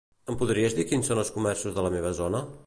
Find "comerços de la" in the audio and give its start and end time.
1.37-1.93